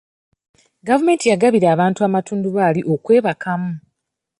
Gavumenti 0.87 1.25
yabagabira 1.25 1.67
abantu 1.75 1.99
amatundubaali 2.07 2.81
okwebakamu. 2.93 3.71